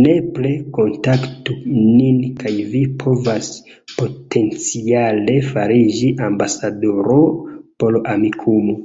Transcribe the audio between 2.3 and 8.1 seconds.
kaj vi povas potenciale fariĝi ambasadoro por